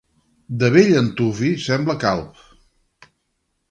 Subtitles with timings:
[0.59, 2.45] De bell antuvi semblava calb.